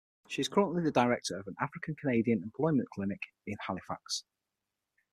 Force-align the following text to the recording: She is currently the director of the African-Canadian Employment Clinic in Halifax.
She 0.27 0.41
is 0.41 0.49
currently 0.49 0.81
the 0.81 0.89
director 0.89 1.37
of 1.37 1.45
the 1.45 1.53
African-Canadian 1.61 2.41
Employment 2.41 2.89
Clinic 2.89 3.19
in 3.45 3.55
Halifax. 3.67 4.23